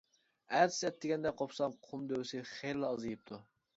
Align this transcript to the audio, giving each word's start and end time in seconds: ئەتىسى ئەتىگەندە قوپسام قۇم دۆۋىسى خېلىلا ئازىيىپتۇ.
ئەتىسى 0.59 0.87
ئەتىگەندە 0.87 1.33
قوپسام 1.41 1.75
قۇم 1.91 2.09
دۆۋىسى 2.13 2.43
خېلىلا 2.55 2.91
ئازىيىپتۇ. 2.95 3.43